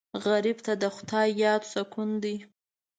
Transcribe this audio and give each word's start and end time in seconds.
غریب 0.23 0.57
ته 0.65 0.73
د 0.83 0.83
خدای 0.95 1.29
یاد 1.43 1.61
سکون 1.73 2.09
دی 2.23 2.35